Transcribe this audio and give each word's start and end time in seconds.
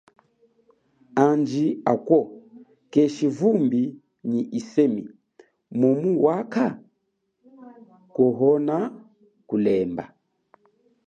Andji, 1.25 1.65
ako 1.93 2.17
keshi 2.91 3.27
vumbi 3.37 3.81
nyi 4.29 4.41
yisemi 4.53 5.03
mumu 5.79 6.11
wa 6.25 6.37
kha? 6.53 6.67
kuhonakulemba. 8.15 10.05